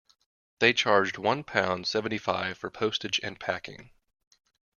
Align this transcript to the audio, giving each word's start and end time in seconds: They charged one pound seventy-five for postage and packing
They 0.57 0.73
charged 0.73 1.19
one 1.19 1.43
pound 1.43 1.85
seventy-five 1.85 2.57
for 2.57 2.71
postage 2.71 3.19
and 3.21 3.39
packing 3.39 3.91